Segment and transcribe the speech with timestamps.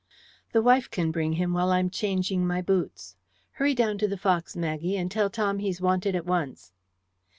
[0.51, 3.15] "The wife can bring him while I am changing my boots.
[3.51, 6.71] Hurry down to the Fox, Maggie, and tell Tom he's wanted at once."